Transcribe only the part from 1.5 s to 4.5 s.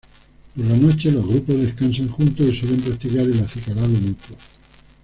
descansan juntos y suelen practicar el acicalado mutuo.